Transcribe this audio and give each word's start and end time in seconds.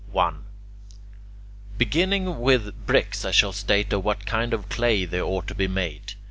Beginning 1.77 2.39
with 2.39 2.87
bricks, 2.87 3.23
I 3.23 3.29
shall 3.29 3.53
state 3.53 3.93
of 3.93 4.03
what 4.03 4.25
kind 4.25 4.51
of 4.51 4.67
clay 4.67 5.05
they 5.05 5.21
ought 5.21 5.45
to 5.49 5.53
be 5.53 5.67
made. 5.67 6.15